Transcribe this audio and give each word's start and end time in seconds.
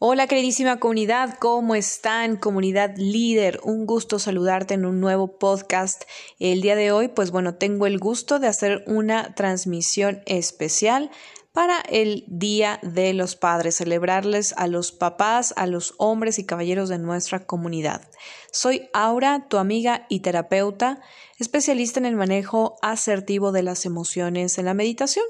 Hola 0.00 0.28
queridísima 0.28 0.78
comunidad, 0.78 1.38
¿cómo 1.40 1.74
están? 1.74 2.36
Comunidad 2.36 2.94
líder, 2.96 3.58
un 3.64 3.84
gusto 3.84 4.20
saludarte 4.20 4.74
en 4.74 4.86
un 4.86 5.00
nuevo 5.00 5.40
podcast. 5.40 6.04
El 6.38 6.60
día 6.60 6.76
de 6.76 6.92
hoy, 6.92 7.08
pues 7.08 7.32
bueno, 7.32 7.56
tengo 7.56 7.84
el 7.84 7.98
gusto 7.98 8.38
de 8.38 8.46
hacer 8.46 8.84
una 8.86 9.34
transmisión 9.34 10.22
especial 10.26 11.10
para 11.58 11.80
el 11.80 12.22
Día 12.28 12.78
de 12.82 13.12
los 13.14 13.34
Padres, 13.34 13.78
celebrarles 13.78 14.54
a 14.56 14.68
los 14.68 14.92
papás, 14.92 15.52
a 15.56 15.66
los 15.66 15.92
hombres 15.98 16.38
y 16.38 16.46
caballeros 16.46 16.88
de 16.88 16.98
nuestra 16.98 17.46
comunidad. 17.46 18.08
Soy 18.52 18.88
Aura, 18.94 19.48
tu 19.48 19.56
amiga 19.56 20.06
y 20.08 20.20
terapeuta, 20.20 21.00
especialista 21.40 21.98
en 21.98 22.06
el 22.06 22.14
manejo 22.14 22.76
asertivo 22.80 23.50
de 23.50 23.64
las 23.64 23.86
emociones 23.86 24.56
en 24.56 24.66
la 24.66 24.74
meditación 24.74 25.24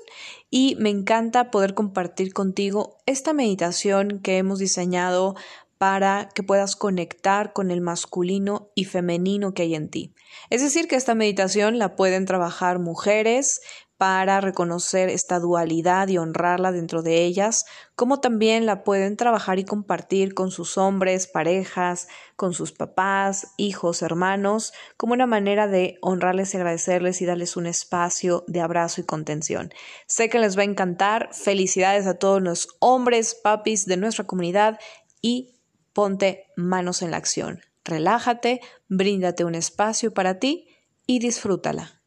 y 0.51 0.77
me 0.79 0.91
encanta 0.91 1.51
poder 1.51 1.73
compartir 1.73 2.35
contigo 2.35 2.99
esta 3.07 3.33
meditación 3.33 4.21
que 4.21 4.37
hemos 4.37 4.59
diseñado 4.59 5.35
para 5.79 6.29
que 6.35 6.43
puedas 6.43 6.77
conectar 6.77 7.53
con 7.53 7.71
el 7.71 7.81
masculino 7.81 8.71
y 8.75 8.85
femenino 8.85 9.55
que 9.55 9.63
hay 9.63 9.77
en 9.77 9.89
ti. 9.89 10.13
Es 10.51 10.61
decir, 10.61 10.89
que 10.89 10.97
esta 10.97 11.15
meditación 11.15 11.79
la 11.79 11.95
pueden 11.95 12.27
trabajar 12.27 12.81
mujeres, 12.81 13.61
para 13.99 14.41
reconocer 14.41 15.09
esta 15.09 15.41
dualidad 15.41 16.07
y 16.07 16.19
honrarla 16.19 16.71
dentro 16.71 17.03
de 17.03 17.25
ellas, 17.25 17.67
como 17.97 18.21
también 18.21 18.65
la 18.65 18.85
pueden 18.85 19.17
trabajar 19.17 19.59
y 19.59 19.65
compartir 19.65 20.35
con 20.35 20.53
sus 20.53 20.79
hombres, 20.79 21.27
parejas, 21.27 22.07
con 22.37 22.55
sus 22.55 22.71
papás, 22.71 23.49
hijos, 23.57 24.03
hermanos, 24.03 24.73
como 24.97 25.15
una 25.15 25.27
manera 25.27 25.67
de 25.67 25.99
honrarles 26.01 26.55
y 26.55 26.59
agradecerles 26.59 27.21
y 27.21 27.27
darles 27.27 27.57
un 27.57 27.67
espacio 27.67 28.45
de 28.47 28.61
abrazo 28.61 29.01
y 29.01 29.05
contención. 29.05 29.73
Sé 30.07 30.29
que 30.29 30.39
les 30.39 30.57
va 30.57 30.63
a 30.63 30.67
encantar. 30.67 31.31
Felicidades 31.33 32.07
a 32.07 32.19
todos 32.19 32.41
los 32.41 32.69
hombres, 32.79 33.35
papis 33.35 33.85
de 33.87 33.97
nuestra 33.97 34.25
comunidad 34.25 34.79
y 35.21 35.57
ponte 35.93 36.47
manos 36.57 37.03
en 37.03 37.11
la 37.11 37.17
acción. 37.17 37.63
Relájate, 37.85 38.61
bríndate 38.89 39.45
un 39.45 39.57
espacio 39.57 40.15
para 40.15 40.39
ti 40.39 40.69
y 41.05 41.19
disfrútala. 41.19 41.98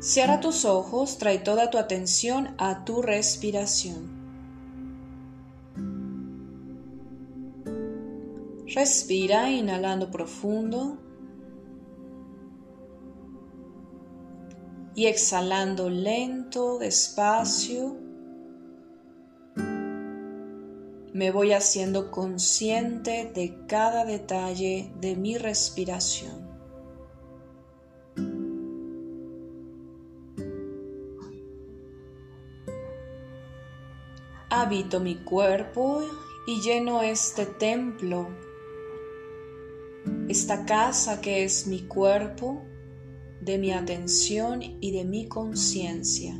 Cierra 0.00 0.40
tus 0.40 0.64
ojos, 0.64 1.18
trae 1.18 1.38
toda 1.38 1.68
tu 1.68 1.76
atención 1.76 2.54
a 2.56 2.86
tu 2.86 3.02
respiración. 3.02 4.18
Respira 8.66 9.50
inhalando 9.50 10.10
profundo 10.10 10.96
y 14.94 15.04
exhalando 15.04 15.90
lento, 15.90 16.78
despacio. 16.78 17.98
Me 21.12 21.30
voy 21.30 21.52
haciendo 21.52 22.10
consciente 22.10 23.30
de 23.34 23.66
cada 23.66 24.06
detalle 24.06 24.94
de 24.98 25.14
mi 25.14 25.36
respiración. 25.36 26.49
Habito 34.52 34.98
mi 34.98 35.14
cuerpo 35.14 36.02
y 36.44 36.60
lleno 36.60 37.02
este 37.02 37.46
templo, 37.46 38.26
esta 40.28 40.66
casa 40.66 41.20
que 41.20 41.44
es 41.44 41.68
mi 41.68 41.86
cuerpo, 41.86 42.60
de 43.40 43.58
mi 43.58 43.70
atención 43.70 44.60
y 44.80 44.90
de 44.90 45.04
mi 45.04 45.28
conciencia. 45.28 46.34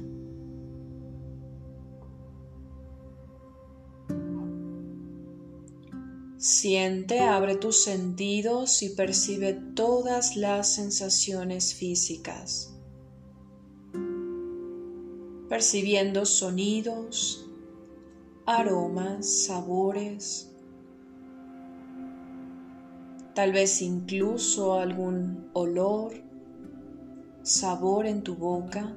Siente, 6.36 7.20
abre 7.20 7.54
tus 7.54 7.84
sentidos 7.84 8.82
y 8.82 8.88
percibe 8.88 9.52
todas 9.52 10.34
las 10.34 10.74
sensaciones 10.74 11.74
físicas, 11.74 12.74
percibiendo 15.48 16.26
sonidos, 16.26 17.46
aromas, 18.50 19.44
sabores, 19.44 20.50
tal 23.32 23.52
vez 23.52 23.80
incluso 23.80 24.74
algún 24.74 25.50
olor, 25.52 26.12
sabor 27.42 28.06
en 28.06 28.22
tu 28.22 28.34
boca. 28.34 28.96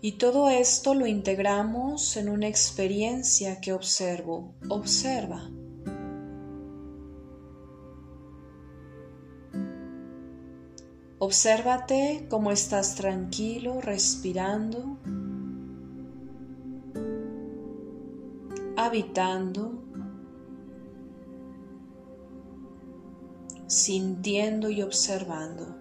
Y 0.00 0.12
todo 0.12 0.48
esto 0.48 0.94
lo 0.94 1.06
integramos 1.06 2.16
en 2.16 2.28
una 2.28 2.46
experiencia 2.46 3.60
que 3.60 3.72
observo. 3.72 4.54
Observa. 4.68 5.50
Obsérvate 11.18 12.26
cómo 12.28 12.50
estás 12.50 12.94
tranquilo, 12.94 13.80
respirando, 13.80 14.98
habitando, 18.76 19.82
sintiendo 23.66 24.68
y 24.68 24.82
observando. 24.82 25.74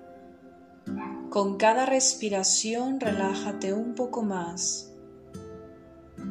Con 1.30 1.58
cada 1.58 1.86
respiración 1.86 3.02
relájate 3.02 3.74
un 3.74 3.94
poco 3.94 4.24
más 4.24 4.94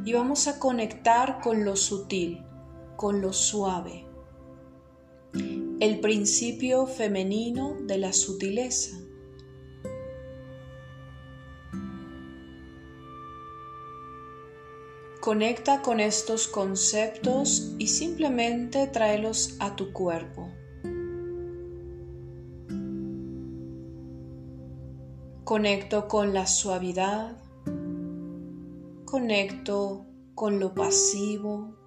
y 0.06 0.14
vamos 0.14 0.48
a 0.48 0.58
conectar 0.58 1.42
con 1.42 1.62
lo 1.66 1.76
sutil, 1.76 2.42
con 2.96 3.20
lo 3.20 3.34
suave 3.34 4.06
el 5.80 6.00
principio 6.00 6.86
femenino 6.86 7.76
de 7.82 7.98
la 7.98 8.12
sutileza. 8.12 8.96
Conecta 15.20 15.82
con 15.82 16.00
estos 16.00 16.46
conceptos 16.46 17.74
y 17.78 17.88
simplemente 17.88 18.86
tráelos 18.86 19.56
a 19.58 19.74
tu 19.74 19.92
cuerpo. 19.92 20.52
Conecto 25.44 26.08
con 26.08 26.34
la 26.34 26.46
suavidad, 26.46 27.42
conecto 29.04 30.06
con 30.34 30.60
lo 30.60 30.74
pasivo, 30.74 31.83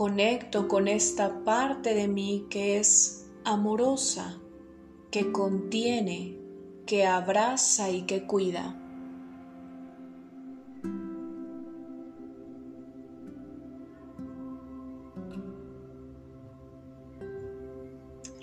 conecto 0.00 0.66
con 0.66 0.88
esta 0.88 1.44
parte 1.44 1.92
de 1.92 2.08
mí 2.08 2.46
que 2.48 2.78
es 2.78 3.28
amorosa, 3.44 4.40
que 5.10 5.30
contiene, 5.30 6.38
que 6.86 7.04
abraza 7.04 7.90
y 7.90 8.06
que 8.06 8.26
cuida. 8.26 8.80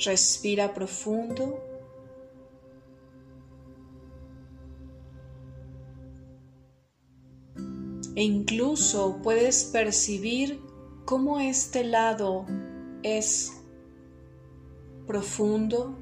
Respira 0.06 0.76
profundo. 0.76 1.60
E 8.16 8.24
incluso 8.24 9.20
puedes 9.24 9.64
percibir 9.64 10.67
cómo 11.08 11.40
este 11.40 11.86
lado 11.86 12.46
es 13.02 13.54
profundo, 15.06 15.98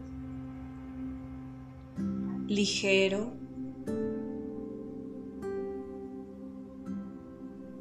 ligero 2.48 3.32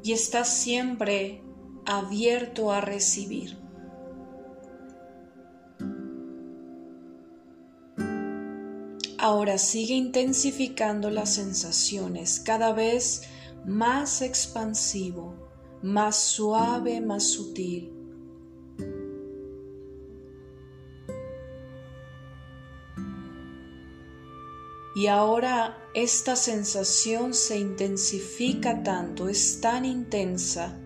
y 0.03 0.11
está 0.11 0.45
siempre 0.45 1.41
abierto 1.87 2.71
a 2.71 2.79
recibir. 2.81 3.57
Ahora 9.17 9.57
sigue 9.57 9.95
intensificando 9.95 11.09
las 11.09 11.33
sensaciones 11.33 12.39
cada 12.39 12.71
vez 12.71 13.23
más 13.65 14.21
expansivo 14.21 15.44
más 15.85 16.17
suave, 16.17 16.99
más 16.99 17.29
sutil. 17.29 17.91
Y 24.95 25.07
ahora 25.07 25.77
esta 25.93 26.35
sensación 26.35 27.35
se 27.35 27.59
intensifica 27.59 28.81
tanto, 28.81 29.29
es 29.29 29.61
tan 29.61 29.85
intensa, 29.85 30.81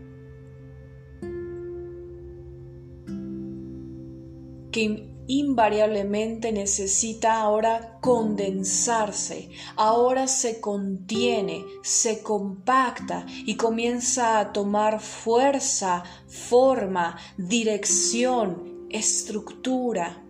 que 4.72 5.09
invariablemente 5.30 6.52
necesita 6.52 7.40
ahora 7.40 8.00
condensarse, 8.02 9.52
ahora 9.76 10.28
se 10.28 10.60
contiene, 10.60 11.64
se 11.84 12.24
compacta 12.24 13.28
y 13.46 13.56
comienza 13.56 14.40
a 14.40 14.52
tomar 14.52 15.00
fuerza, 15.00 16.04
forma, 16.28 17.16
dirección, 17.38 18.88
estructura. 18.90 20.26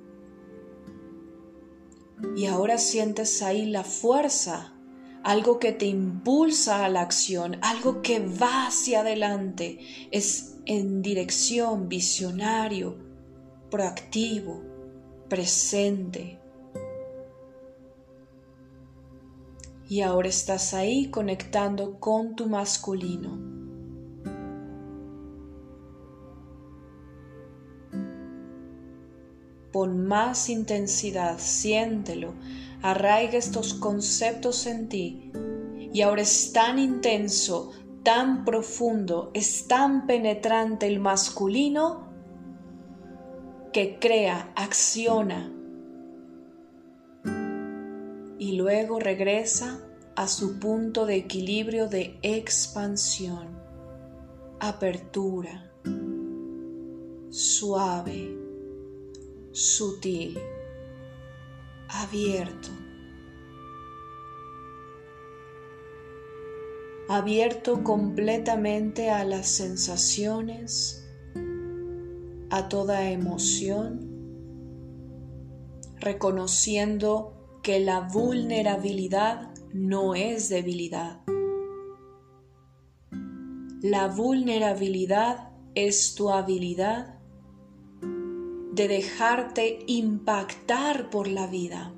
Y 2.35 2.47
ahora 2.47 2.77
sientes 2.77 3.41
ahí 3.41 3.67
la 3.67 3.85
fuerza, 3.85 4.75
algo 5.23 5.59
que 5.59 5.71
te 5.71 5.85
impulsa 5.85 6.83
a 6.83 6.89
la 6.89 6.99
acción, 6.99 7.57
algo 7.61 8.01
que 8.01 8.19
va 8.19 8.67
hacia 8.67 8.99
adelante, 8.99 9.79
es 10.11 10.57
en 10.65 11.01
dirección, 11.01 11.87
visionario, 11.87 12.97
proactivo 13.71 14.68
presente. 15.29 16.39
Y 19.87 20.01
ahora 20.01 20.27
estás 20.27 20.73
ahí 20.73 21.09
conectando 21.09 21.99
con 21.99 22.35
tu 22.35 22.47
masculino. 22.47 23.37
Pon 29.71 30.05
más 30.05 30.49
intensidad, 30.49 31.37
siéntelo, 31.37 32.33
arraiga 32.81 33.37
estos 33.37 33.75
conceptos 33.75 34.65
en 34.65 34.89
ti. 34.89 35.31
Y 35.93 36.01
ahora 36.01 36.23
es 36.23 36.51
tan 36.53 36.77
intenso, 36.79 37.71
tan 38.03 38.45
profundo, 38.45 39.31
es 39.33 39.67
tan 39.67 40.07
penetrante 40.07 40.87
el 40.87 40.99
masculino 40.99 42.08
que 43.71 43.99
crea, 43.99 44.51
acciona 44.55 45.51
y 48.37 48.53
luego 48.53 48.99
regresa 48.99 49.81
a 50.15 50.27
su 50.27 50.59
punto 50.59 51.05
de 51.05 51.15
equilibrio 51.15 51.87
de 51.87 52.17
expansión, 52.21 53.47
apertura, 54.59 55.71
suave, 57.29 58.37
sutil, 59.51 60.39
abierto. 61.89 62.69
abierto 67.09 67.83
completamente 67.83 69.09
a 69.09 69.25
las 69.25 69.49
sensaciones, 69.49 71.08
a 72.49 72.67
toda 72.67 73.09
emoción, 73.09 74.09
reconociendo 75.99 77.59
que 77.63 77.79
la 77.79 78.01
vulnerabilidad 78.01 79.51
no 79.73 80.15
es 80.15 80.49
debilidad. 80.49 81.21
La 83.81 84.07
vulnerabilidad 84.07 85.51
es 85.75 86.15
tu 86.15 86.31
habilidad 86.31 87.19
de 88.73 88.87
dejarte 88.87 89.79
impactar 89.87 91.09
por 91.09 91.27
la 91.27 91.47
vida. 91.47 91.93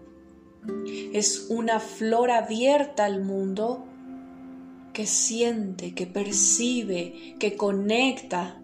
Es 1.13 1.47
una 1.50 1.80
flor 1.80 2.31
abierta 2.31 3.06
al 3.06 3.24
mundo 3.24 3.86
que 4.94 5.06
siente, 5.06 5.95
que 5.95 6.06
percibe, 6.06 7.36
que 7.39 7.56
conecta 7.56 8.60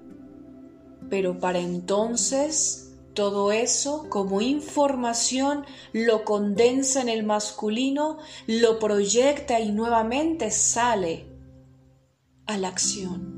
pero 1.10 1.40
para 1.40 1.60
entonces 1.60 2.88
todo 3.14 3.52
eso 3.52 4.08
como 4.10 4.42
información 4.42 5.66
lo 5.92 6.24
condensa 6.24 7.02
en 7.02 7.10
el 7.10 7.24
masculino, 7.24 8.20
lo 8.46 8.78
proyecta 8.78 9.60
y 9.60 9.72
nuevamente 9.72 10.52
sale 10.52 11.26
a 12.46 12.58
la 12.58 12.68
acción. 12.68 13.38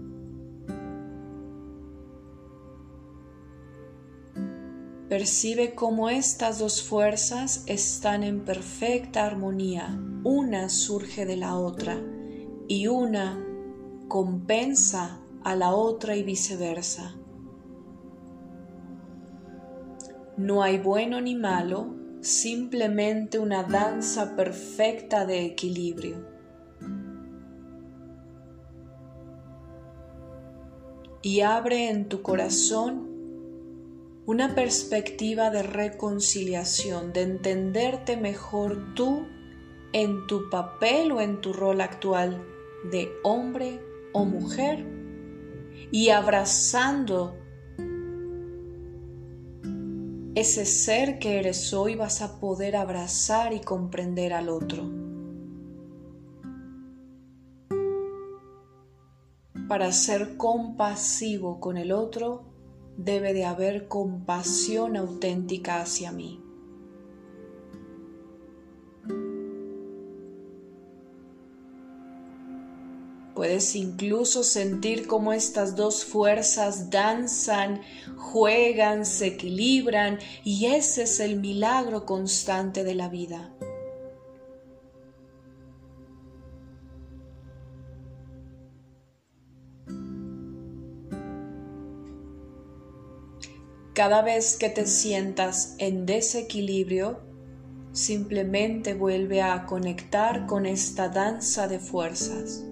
Percibe 5.07 5.73
cómo 5.73 6.09
estas 6.09 6.59
dos 6.59 6.83
fuerzas 6.83 7.63
están 7.65 8.23
en 8.23 8.45
perfecta 8.45 9.25
armonía. 9.25 9.99
Una 10.23 10.69
surge 10.69 11.25
de 11.25 11.35
la 11.35 11.57
otra 11.57 11.99
y 12.67 12.87
una 12.87 13.43
compensa 14.07 15.19
a 15.43 15.55
la 15.55 15.73
otra 15.73 16.15
y 16.15 16.21
viceversa. 16.21 17.15
No 20.39 20.63
hay 20.63 20.77
bueno 20.77 21.19
ni 21.19 21.35
malo, 21.35 21.93
simplemente 22.21 23.39
una 23.39 23.63
danza 23.63 24.37
perfecta 24.37 25.25
de 25.25 25.43
equilibrio. 25.43 26.25
Y 31.21 31.41
abre 31.41 31.89
en 31.89 32.07
tu 32.07 32.21
corazón 32.21 33.09
una 34.25 34.55
perspectiva 34.55 35.49
de 35.49 35.61
reconciliación, 35.61 37.11
de 37.11 37.23
entenderte 37.23 38.15
mejor 38.15 38.95
tú 38.95 39.27
en 39.91 40.25
tu 40.27 40.49
papel 40.49 41.11
o 41.11 41.19
en 41.19 41.41
tu 41.41 41.51
rol 41.51 41.81
actual 41.81 42.41
de 42.89 43.11
hombre 43.23 43.81
o 44.13 44.23
mujer 44.23 44.85
y 45.91 46.11
abrazando 46.11 47.35
ese 50.35 50.65
ser 50.65 51.19
que 51.19 51.39
eres 51.39 51.73
hoy 51.73 51.95
vas 51.95 52.21
a 52.21 52.39
poder 52.39 52.75
abrazar 52.75 53.53
y 53.53 53.61
comprender 53.61 54.33
al 54.33 54.49
otro. 54.49 54.89
Para 59.67 59.91
ser 59.91 60.37
compasivo 60.37 61.59
con 61.59 61.77
el 61.77 61.91
otro, 61.91 62.45
debe 62.97 63.33
de 63.33 63.45
haber 63.45 63.87
compasión 63.87 64.97
auténtica 64.97 65.81
hacia 65.81 66.11
mí. 66.11 66.43
Puedes 73.39 73.73
incluso 73.77 74.43
sentir 74.43 75.07
cómo 75.07 75.31
estas 75.31 75.77
dos 75.77 76.03
fuerzas 76.03 76.89
danzan, 76.89 77.79
juegan, 78.17 79.05
se 79.05 79.27
equilibran 79.27 80.19
y 80.43 80.65
ese 80.65 81.03
es 81.03 81.21
el 81.21 81.39
milagro 81.39 82.05
constante 82.05 82.83
de 82.83 82.95
la 82.95 83.07
vida. 83.07 83.49
Cada 93.93 94.21
vez 94.21 94.57
que 94.57 94.67
te 94.67 94.85
sientas 94.85 95.75
en 95.77 96.05
desequilibrio, 96.05 97.21
simplemente 97.93 98.95
vuelve 98.95 99.41
a 99.41 99.65
conectar 99.65 100.45
con 100.45 100.65
esta 100.65 101.07
danza 101.07 101.69
de 101.69 101.79
fuerzas 101.79 102.65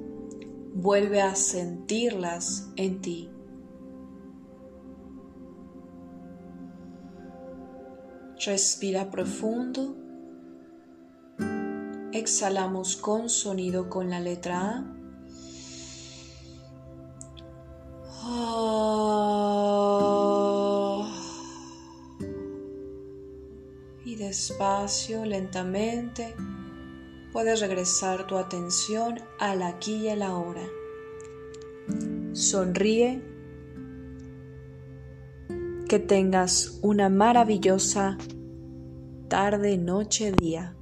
vuelve 0.77 1.21
a 1.23 1.35
sentirlas 1.35 2.71
en 2.75 3.01
ti. 3.01 3.31
Respira 8.45 9.09
profundo. 9.09 9.95
Exhalamos 12.13 12.95
con 12.95 13.29
sonido 13.29 13.89
con 13.89 14.11
la 14.11 14.19
letra 14.19 14.61
A. 14.69 14.93
Y 24.05 24.15
despacio, 24.15 25.25
lentamente 25.25 26.35
puedes 27.37 27.59
regresar 27.59 28.25
tu 28.25 28.35
atención 28.35 29.19
al 29.37 29.61
aquí 29.61 29.97
y 29.97 30.09
a 30.09 30.15
la 30.15 30.29
ahora. 30.29 30.63
Sonríe. 32.33 33.21
Que 35.87 35.99
tengas 35.99 36.79
una 36.81 37.09
maravillosa 37.09 38.17
tarde, 39.27 39.77
noche, 39.77 40.31
día. 40.31 40.76